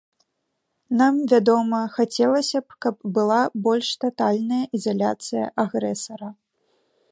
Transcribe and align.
Нам, 1.01 1.19
вядома, 1.33 1.81
хацелася 1.97 2.57
б, 2.63 2.67
каб 2.85 2.95
была 3.17 3.39
больш 3.69 3.93
татальная 4.07 4.65
ізаляцыя 4.79 5.45
агрэсара. 5.65 6.29